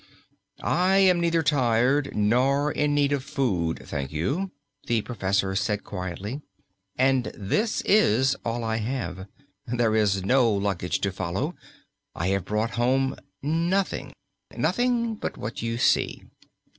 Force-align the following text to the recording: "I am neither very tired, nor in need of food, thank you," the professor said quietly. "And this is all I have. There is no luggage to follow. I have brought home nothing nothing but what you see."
"I 0.63 0.97
am 0.97 1.19
neither 1.19 1.41
very 1.43 1.51
tired, 1.51 2.15
nor 2.15 2.71
in 2.71 2.95
need 2.95 3.11
of 3.11 3.23
food, 3.23 3.83
thank 3.85 4.11
you," 4.11 4.49
the 4.87 5.03
professor 5.03 5.55
said 5.55 5.83
quietly. 5.83 6.41
"And 6.97 7.25
this 7.35 7.81
is 7.81 8.33
all 8.43 8.63
I 8.63 8.77
have. 8.77 9.27
There 9.67 9.95
is 9.95 10.25
no 10.25 10.51
luggage 10.51 11.01
to 11.01 11.11
follow. 11.11 11.53
I 12.15 12.29
have 12.29 12.45
brought 12.45 12.71
home 12.71 13.15
nothing 13.43 14.13
nothing 14.57 15.13
but 15.17 15.37
what 15.37 15.61
you 15.61 15.77
see." 15.77 16.23